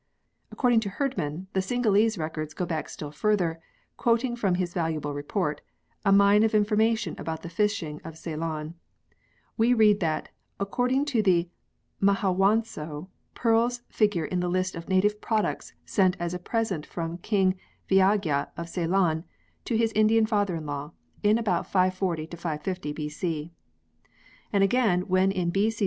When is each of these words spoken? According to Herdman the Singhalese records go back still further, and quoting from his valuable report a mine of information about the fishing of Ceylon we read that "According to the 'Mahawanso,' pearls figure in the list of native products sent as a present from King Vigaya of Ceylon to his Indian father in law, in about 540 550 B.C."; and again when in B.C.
According 0.51 0.79
to 0.79 0.89
Herdman 0.89 1.45
the 1.53 1.59
Singhalese 1.61 2.17
records 2.17 2.55
go 2.55 2.65
back 2.65 2.89
still 2.89 3.11
further, 3.11 3.47
and 3.51 3.61
quoting 3.97 4.35
from 4.35 4.55
his 4.55 4.73
valuable 4.73 5.13
report 5.13 5.61
a 6.03 6.11
mine 6.11 6.41
of 6.41 6.55
information 6.55 7.13
about 7.19 7.43
the 7.43 7.49
fishing 7.51 8.01
of 8.03 8.17
Ceylon 8.17 8.73
we 9.57 9.75
read 9.75 9.99
that 9.99 10.29
"According 10.59 11.05
to 11.05 11.21
the 11.21 11.49
'Mahawanso,' 12.01 13.09
pearls 13.35 13.81
figure 13.89 14.25
in 14.25 14.39
the 14.39 14.49
list 14.49 14.73
of 14.73 14.89
native 14.89 15.21
products 15.21 15.73
sent 15.85 16.17
as 16.19 16.33
a 16.33 16.39
present 16.39 16.83
from 16.83 17.19
King 17.19 17.53
Vigaya 17.87 18.47
of 18.57 18.69
Ceylon 18.69 19.23
to 19.65 19.77
his 19.77 19.91
Indian 19.91 20.25
father 20.25 20.55
in 20.55 20.65
law, 20.65 20.93
in 21.21 21.37
about 21.37 21.67
540 21.67 22.25
550 22.25 22.91
B.C."; 22.93 23.51
and 24.51 24.63
again 24.63 25.01
when 25.01 25.31
in 25.31 25.51
B.C. 25.51 25.79